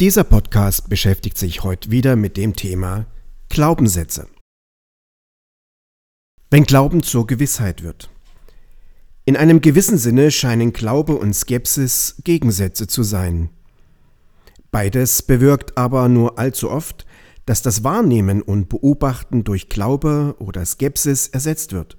[0.00, 3.04] Dieser Podcast beschäftigt sich heute wieder mit dem Thema
[3.50, 4.28] Glaubenssätze.
[6.50, 8.08] Wenn Glauben zur Gewissheit wird.
[9.26, 13.50] In einem gewissen Sinne scheinen Glaube und Skepsis Gegensätze zu sein.
[14.70, 17.04] Beides bewirkt aber nur allzu oft,
[17.44, 21.98] dass das Wahrnehmen und Beobachten durch Glaube oder Skepsis ersetzt wird.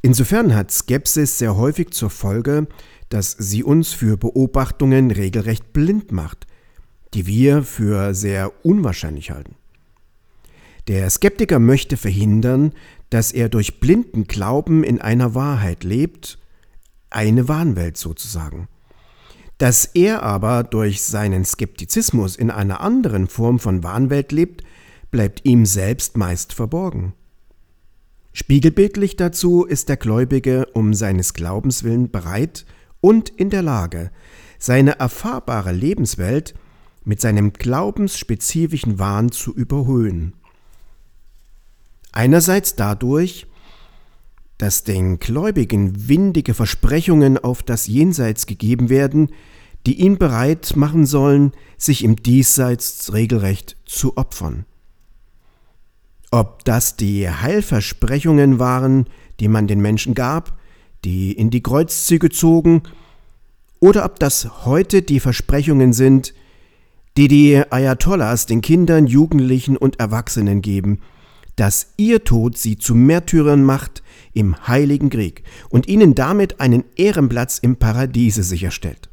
[0.00, 2.68] Insofern hat Skepsis sehr häufig zur Folge,
[3.08, 6.46] dass sie uns für Beobachtungen regelrecht blind macht,
[7.14, 9.54] die wir für sehr unwahrscheinlich halten.
[10.88, 12.72] Der Skeptiker möchte verhindern,
[13.08, 16.38] dass er durch blinden Glauben in einer Wahrheit lebt,
[17.10, 18.68] eine Wahnwelt sozusagen.
[19.56, 24.62] Dass er aber durch seinen Skeptizismus in einer anderen Form von Wahnwelt lebt,
[25.10, 27.14] bleibt ihm selbst meist verborgen.
[28.32, 32.66] Spiegelbildlich dazu ist der Gläubige um seines Glaubens willen bereit
[33.00, 34.10] und in der Lage,
[34.58, 36.54] seine erfahrbare Lebenswelt
[37.04, 40.34] mit seinem glaubensspezifischen Wahn zu überhöhen.
[42.12, 43.46] Einerseits dadurch,
[44.58, 49.30] dass den Gläubigen windige Versprechungen auf das Jenseits gegeben werden,
[49.86, 54.64] die ihn bereit machen sollen, sich im Diesseits regelrecht zu opfern.
[56.30, 59.06] Ob das die Heilversprechungen waren,
[59.40, 60.58] die man den Menschen gab,
[61.04, 62.82] die in die Kreuzzüge zogen,
[63.80, 66.32] oder ob das heute die Versprechungen sind,
[67.16, 71.00] die die Ayatollahs den Kindern, Jugendlichen und Erwachsenen geben,
[71.56, 77.58] dass ihr Tod sie zu Märtyrern macht im heiligen Krieg und ihnen damit einen Ehrenplatz
[77.58, 79.08] im Paradiese sicherstellt.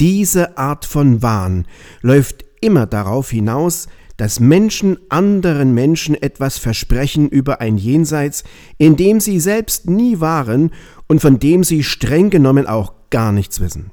[0.00, 1.66] Diese Art von Wahn
[2.02, 8.44] läuft immer darauf hinaus, dass Menschen anderen Menschen etwas versprechen über ein Jenseits,
[8.76, 10.70] in dem sie selbst nie waren
[11.08, 13.90] und von dem sie streng genommen auch gar nichts wissen.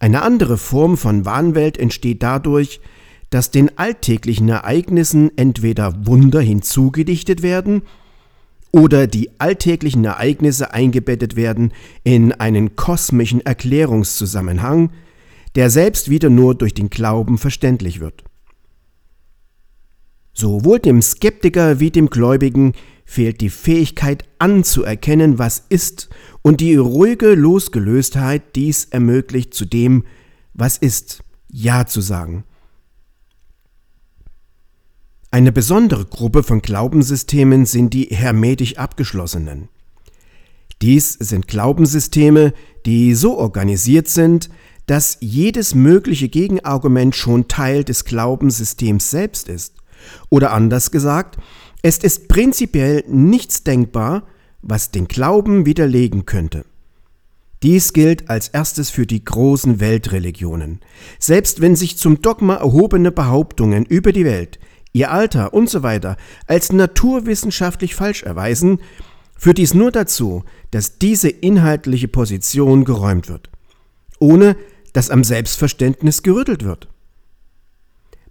[0.00, 2.80] Eine andere Form von Wahnwelt entsteht dadurch,
[3.30, 7.82] dass den alltäglichen Ereignissen entweder Wunder hinzugedichtet werden
[8.70, 11.72] oder die alltäglichen Ereignisse eingebettet werden
[12.04, 14.90] in einen kosmischen Erklärungszusammenhang,
[15.56, 18.24] der selbst wieder nur durch den Glauben verständlich wird.
[20.38, 26.10] Sowohl dem Skeptiker wie dem Gläubigen fehlt die Fähigkeit anzuerkennen, was ist,
[26.42, 30.04] und die ruhige Losgelöstheit dies ermöglicht zu dem,
[30.54, 32.44] was ist, Ja zu sagen.
[35.32, 39.68] Eine besondere Gruppe von Glaubenssystemen sind die hermetisch abgeschlossenen.
[40.82, 42.52] Dies sind Glaubenssysteme,
[42.86, 44.50] die so organisiert sind,
[44.86, 49.74] dass jedes mögliche Gegenargument schon Teil des Glaubenssystems selbst ist.
[50.30, 51.38] Oder anders gesagt,
[51.82, 54.24] es ist prinzipiell nichts denkbar,
[54.62, 56.64] was den Glauben widerlegen könnte.
[57.62, 60.80] Dies gilt als erstes für die großen Weltreligionen.
[61.18, 64.60] Selbst wenn sich zum Dogma erhobene Behauptungen über die Welt,
[64.92, 66.00] ihr Alter usw.
[66.02, 66.14] So
[66.46, 68.80] als naturwissenschaftlich falsch erweisen,
[69.36, 73.50] führt dies nur dazu, dass diese inhaltliche Position geräumt wird,
[74.18, 74.56] ohne
[74.92, 76.88] dass am Selbstverständnis gerüttelt wird.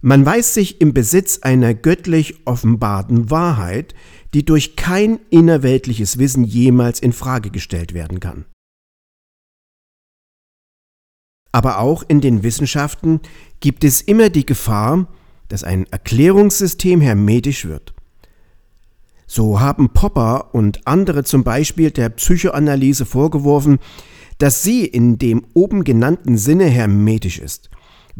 [0.00, 3.94] Man weiß sich im Besitz einer göttlich offenbarten Wahrheit,
[4.32, 8.44] die durch kein innerweltliches Wissen jemals in Frage gestellt werden kann.
[11.50, 13.20] Aber auch in den Wissenschaften
[13.58, 15.08] gibt es immer die Gefahr,
[15.48, 17.94] dass ein Erklärungssystem hermetisch wird.
[19.26, 23.78] So haben Popper und andere zum Beispiel der Psychoanalyse vorgeworfen,
[24.36, 27.70] dass sie in dem oben genannten Sinne hermetisch ist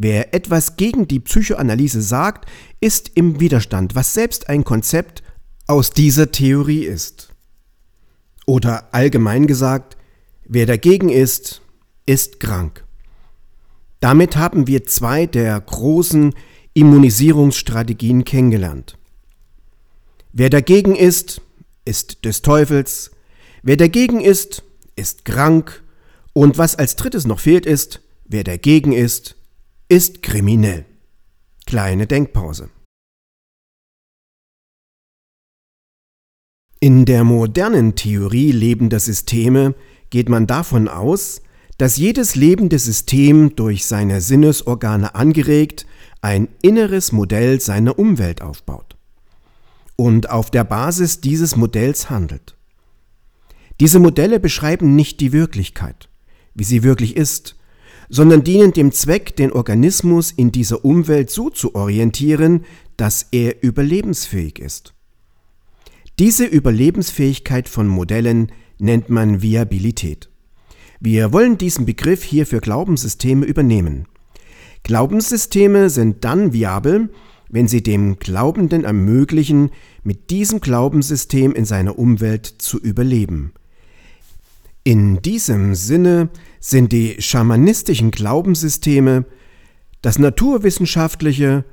[0.01, 2.49] Wer etwas gegen die Psychoanalyse sagt,
[2.79, 5.23] ist im Widerstand, was selbst ein Konzept
[5.67, 7.35] aus dieser Theorie ist.
[8.45, 9.97] Oder allgemein gesagt,
[10.45, 11.61] wer dagegen ist,
[12.05, 12.85] ist krank.
[13.99, 16.33] Damit haben wir zwei der großen
[16.73, 18.97] Immunisierungsstrategien kennengelernt.
[20.31, 21.41] Wer dagegen ist,
[21.83, 23.11] ist des Teufels,
[23.63, 24.63] wer dagegen ist,
[24.95, 25.83] ist krank
[26.31, 29.35] und was als drittes noch fehlt ist, wer dagegen ist,
[29.91, 30.85] ist kriminell.
[31.65, 32.69] Kleine Denkpause.
[36.79, 39.73] In der modernen Theorie lebender Systeme
[40.11, 41.41] geht man davon aus,
[41.79, 45.87] dass jedes lebende System durch seine Sinnesorgane angeregt
[46.21, 48.95] ein inneres Modell seiner Umwelt aufbaut
[49.95, 52.55] und auf der Basis dieses Modells handelt.
[53.79, 56.09] Diese Modelle beschreiben nicht die Wirklichkeit,
[56.53, 57.55] wie sie wirklich ist,
[58.09, 62.65] sondern dienen dem Zweck, den Organismus in dieser Umwelt so zu orientieren,
[62.97, 64.93] dass er überlebensfähig ist.
[66.17, 70.29] Diese Überlebensfähigkeit von Modellen nennt man Viabilität.
[70.99, 74.05] Wir wollen diesen Begriff hier für Glaubenssysteme übernehmen.
[74.83, 77.09] Glaubenssysteme sind dann viabel,
[77.49, 79.71] wenn sie dem Glaubenden ermöglichen,
[80.03, 83.53] mit diesem Glaubenssystem in seiner Umwelt zu überleben.
[84.89, 89.25] In diesem Sinne sind die schamanistischen Glaubenssysteme,
[90.01, 91.63] das naturwissenschaftliche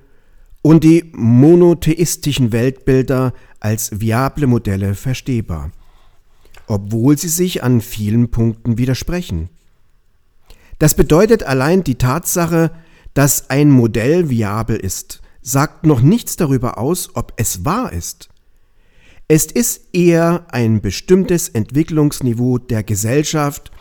[0.61, 5.73] und die monotheistischen Weltbilder als viable Modelle verstehbar,
[6.67, 9.49] obwohl sie sich an vielen Punkten widersprechen.
[10.79, 12.71] Das bedeutet allein die Tatsache,
[13.15, 18.29] dass ein Modell viabel ist, sagt noch nichts darüber aus, ob es wahr ist.
[19.29, 23.73] Es ist eher ein bestimmtes Entwicklungsniveau der Gesellschaft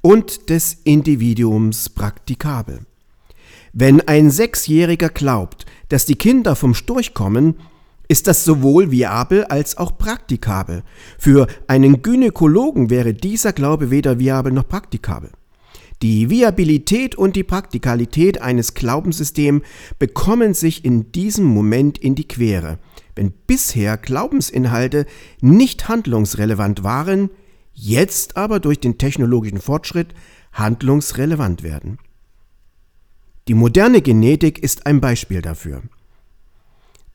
[0.00, 2.80] und des Individuums praktikabel.
[3.74, 7.56] Wenn ein Sechsjähriger glaubt, dass die Kinder vom Storch kommen,
[8.08, 10.82] ist das sowohl viabel als auch praktikabel.
[11.18, 15.28] Für einen Gynäkologen wäre dieser Glaube weder viabel noch praktikabel.
[16.00, 19.62] Die Viabilität und die Praktikalität eines Glaubenssystems
[19.98, 22.78] bekommen sich in diesem Moment in die Quere,
[23.18, 25.04] wenn bisher Glaubensinhalte
[25.40, 27.30] nicht handlungsrelevant waren,
[27.74, 30.14] jetzt aber durch den technologischen Fortschritt
[30.52, 31.98] handlungsrelevant werden.
[33.48, 35.82] Die moderne Genetik ist ein Beispiel dafür.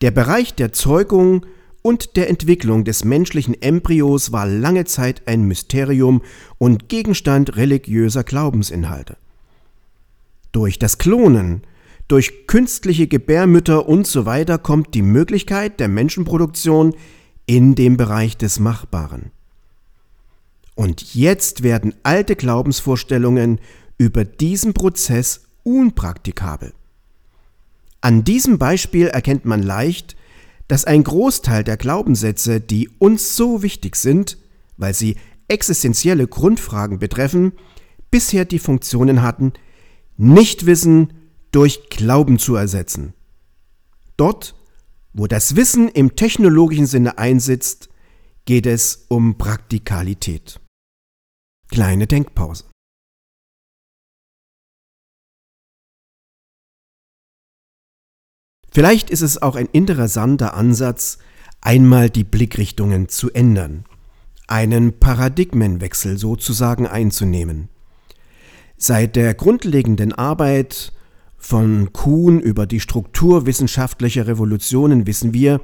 [0.02, 1.46] Der Bereich der Zeugung
[1.80, 6.20] und der Entwicklung des menschlichen Embryos war lange Zeit ein Mysterium
[6.58, 9.16] und Gegenstand religiöser Glaubensinhalte.
[10.52, 11.62] Durch das Klonen,
[12.08, 16.94] durch künstliche Gebärmütter und so weiter kommt die Möglichkeit der Menschenproduktion
[17.46, 19.30] in den Bereich des Machbaren.
[20.74, 23.60] Und jetzt werden alte Glaubensvorstellungen
[23.96, 26.72] über diesen Prozess unpraktikabel.
[28.00, 30.16] An diesem Beispiel erkennt man leicht,
[30.68, 34.36] dass ein Großteil der Glaubenssätze, die uns so wichtig sind,
[34.76, 35.16] weil sie
[35.48, 37.52] existenzielle Grundfragen betreffen,
[38.10, 39.52] bisher die Funktionen hatten,
[40.16, 41.12] Nichtwissen
[41.54, 43.14] durch Glauben zu ersetzen.
[44.16, 44.56] Dort,
[45.12, 47.88] wo das Wissen im technologischen Sinne einsitzt,
[48.44, 50.60] geht es um Praktikalität.
[51.68, 52.64] Kleine Denkpause.
[58.72, 61.18] Vielleicht ist es auch ein interessanter Ansatz,
[61.60, 63.84] einmal die Blickrichtungen zu ändern,
[64.48, 67.68] einen Paradigmenwechsel sozusagen einzunehmen.
[68.76, 70.92] Seit der grundlegenden Arbeit
[71.44, 75.60] von Kuhn über die Struktur wissenschaftlicher Revolutionen wissen wir,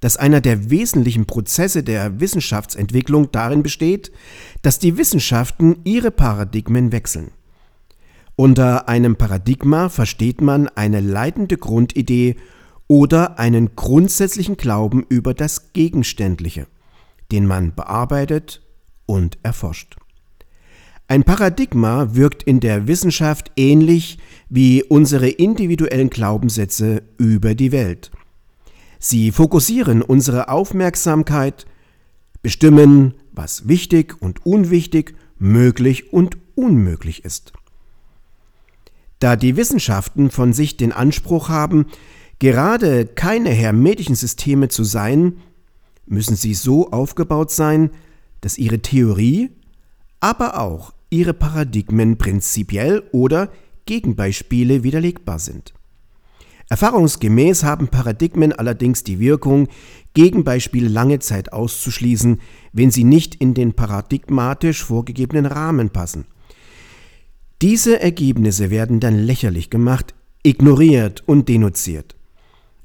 [0.00, 4.10] dass einer der wesentlichen Prozesse der Wissenschaftsentwicklung darin besteht,
[4.62, 7.30] dass die Wissenschaften ihre Paradigmen wechseln.
[8.34, 12.34] Unter einem Paradigma versteht man eine leitende Grundidee
[12.88, 16.66] oder einen grundsätzlichen Glauben über das Gegenständliche,
[17.30, 18.62] den man bearbeitet
[19.06, 19.96] und erforscht.
[21.10, 24.18] Ein Paradigma wirkt in der Wissenschaft ähnlich
[24.50, 28.10] wie unsere individuellen Glaubenssätze über die Welt.
[28.98, 31.64] Sie fokussieren unsere Aufmerksamkeit,
[32.42, 37.54] bestimmen, was wichtig und unwichtig, möglich und unmöglich ist.
[39.18, 41.86] Da die Wissenschaften von sich den Anspruch haben,
[42.38, 45.38] gerade keine hermetischen Systeme zu sein,
[46.04, 47.92] müssen sie so aufgebaut sein,
[48.42, 49.52] dass ihre Theorie,
[50.20, 53.50] aber auch ihre Paradigmen prinzipiell oder
[53.86, 55.74] Gegenbeispiele widerlegbar sind.
[56.68, 59.68] Erfahrungsgemäß haben Paradigmen allerdings die Wirkung,
[60.12, 62.40] Gegenbeispiele lange Zeit auszuschließen,
[62.72, 66.26] wenn sie nicht in den paradigmatisch vorgegebenen Rahmen passen–
[67.60, 72.14] diese Ergebnisse werden dann lächerlich gemacht, ignoriert und denunziert.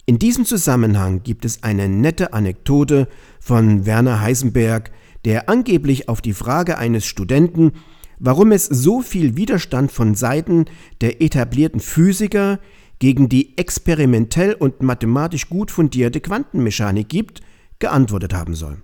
[0.07, 3.07] In diesem Zusammenhang gibt es eine nette Anekdote
[3.39, 4.89] von Werner Heisenberg,
[5.25, 7.73] der angeblich auf die Frage eines Studenten,
[8.19, 10.65] warum es so viel Widerstand von Seiten
[11.01, 12.59] der etablierten Physiker
[12.99, 17.41] gegen die experimentell und mathematisch gut fundierte Quantenmechanik gibt,
[17.79, 18.81] geantwortet haben soll.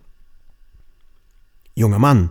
[1.76, 2.30] Junger Mann,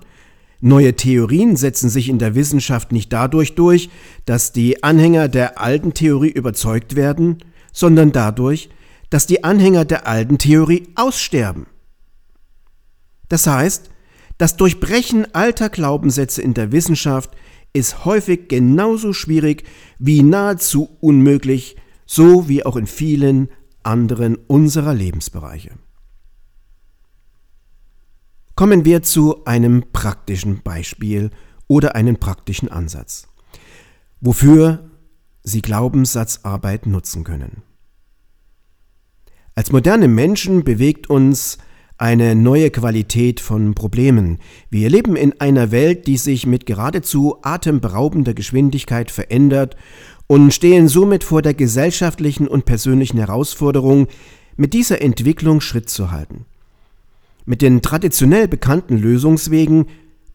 [0.61, 3.91] Neue Theorien setzen sich in der Wissenschaft nicht dadurch durch,
[4.25, 7.39] dass die Anhänger der alten Theorie überzeugt werden,
[7.73, 8.69] sondern dadurch,
[9.09, 11.67] dass die Anhänger der alten Theorie aussterben.
[13.29, 13.91] Das heißt,
[14.39, 17.37] das Durchbrechen alter Glaubenssätze in der Wissenschaft
[17.73, 19.65] ist häufig genauso schwierig
[19.99, 21.77] wie nahezu unmöglich,
[22.07, 23.51] so wie auch in vielen
[23.83, 25.73] anderen unserer Lebensbereiche.
[28.55, 31.31] Kommen wir zu einem praktischen Beispiel
[31.69, 33.29] oder einem praktischen Ansatz,
[34.21, 34.91] wofür
[35.43, 37.63] Sie Glaubenssatzarbeit nutzen können.
[39.55, 41.59] Als moderne Menschen bewegt uns
[41.99, 44.39] eine neue Qualität von Problemen.
[44.71, 49.77] Wir leben in einer Welt, die sich mit geradezu atemberaubender Geschwindigkeit verändert
[50.29, 54.07] und stehen somit vor der gesellschaftlichen und persönlichen Herausforderung,
[54.57, 56.45] mit dieser Entwicklung Schritt zu halten.
[57.47, 59.87] Mit den traditionell bekannten Lösungswegen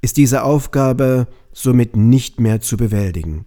[0.02, 3.46] ist diese Aufgabe somit nicht mehr zu bewältigen.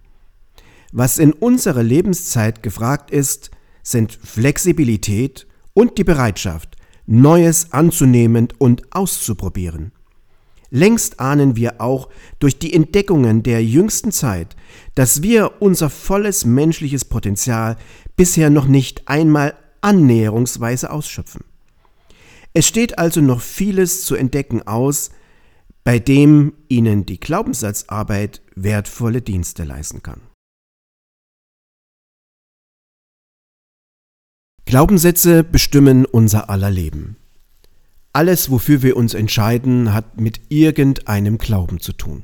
[0.91, 3.51] Was in unserer Lebenszeit gefragt ist,
[3.83, 6.76] sind Flexibilität und die Bereitschaft,
[7.07, 9.91] Neues anzunehmen und auszuprobieren.
[10.69, 12.09] Längst ahnen wir auch
[12.39, 14.55] durch die Entdeckungen der jüngsten Zeit,
[14.95, 17.77] dass wir unser volles menschliches Potenzial
[18.17, 21.45] bisher noch nicht einmal annäherungsweise ausschöpfen.
[22.53, 25.11] Es steht also noch vieles zu entdecken aus,
[25.85, 30.26] bei dem Ihnen die Glaubenssatzarbeit wertvolle Dienste leisten kann.
[34.67, 37.15] Glaubenssätze bestimmen unser aller Leben.
[38.11, 42.23] Alles, wofür wir uns entscheiden, hat mit irgendeinem Glauben zu tun.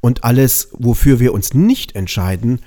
[0.00, 2.60] Und alles, wofür wir uns nicht entscheiden,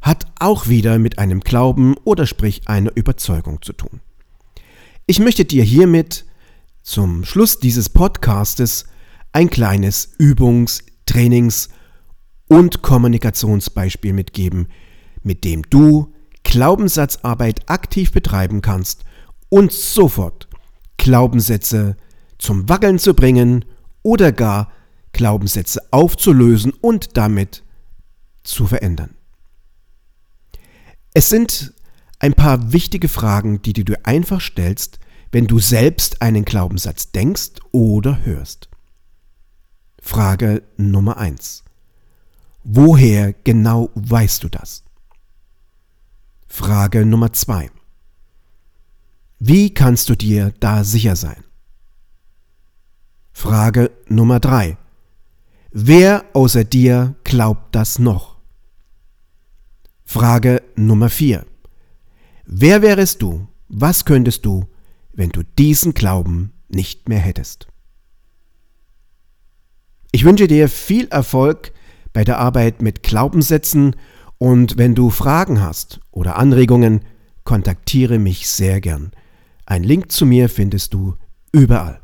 [0.00, 4.00] hat auch wieder mit einem Glauben oder sprich einer Überzeugung zu tun.
[5.04, 6.24] Ich möchte dir hiermit
[6.82, 8.86] zum Schluss dieses Podcastes
[9.32, 11.68] ein kleines Übungs-, Trainings-
[12.48, 14.68] und Kommunikationsbeispiel mitgeben,
[15.22, 16.13] mit dem du
[16.44, 19.04] Glaubenssatzarbeit aktiv betreiben kannst
[19.48, 20.48] und sofort
[20.96, 21.96] Glaubenssätze
[22.38, 23.64] zum Wackeln zu bringen
[24.02, 24.70] oder gar
[25.12, 27.62] Glaubenssätze aufzulösen und damit
[28.42, 29.16] zu verändern.
[31.14, 31.72] Es sind
[32.18, 34.98] ein paar wichtige Fragen, die du dir einfach stellst,
[35.32, 38.68] wenn du selbst einen Glaubenssatz denkst oder hörst.
[40.00, 41.64] Frage Nummer 1.
[42.62, 44.84] Woher genau weißt du das?
[46.56, 47.68] Frage Nummer zwei.
[49.40, 51.42] Wie kannst du dir da sicher sein?
[53.32, 54.78] Frage Nummer drei.
[55.72, 58.36] Wer außer dir glaubt das noch?
[60.04, 61.44] Frage Nummer vier.
[62.46, 64.68] Wer wärest du, was könntest du,
[65.12, 67.66] wenn du diesen Glauben nicht mehr hättest?
[70.12, 71.72] Ich wünsche dir viel Erfolg
[72.12, 73.96] bei der Arbeit mit Glaubenssätzen
[74.44, 77.00] und wenn du Fragen hast oder Anregungen,
[77.44, 79.12] kontaktiere mich sehr gern.
[79.64, 81.14] Ein Link zu mir findest du
[81.50, 81.98] überall.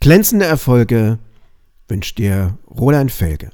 [0.00, 1.20] Glänzende Erfolge
[1.86, 3.50] wünscht dir Roland Felge.